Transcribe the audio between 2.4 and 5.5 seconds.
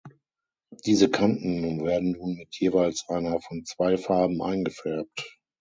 jeweils einer von zwei Farben eingefärbt.